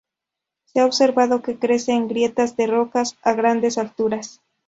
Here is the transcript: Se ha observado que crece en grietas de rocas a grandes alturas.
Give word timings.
Se 0.65 0.79
ha 0.79 0.85
observado 0.87 1.43
que 1.43 1.59
crece 1.59 1.91
en 1.91 2.07
grietas 2.07 2.57
de 2.57 2.65
rocas 2.65 3.15
a 3.21 3.33
grandes 3.33 3.77
alturas. 3.77 4.41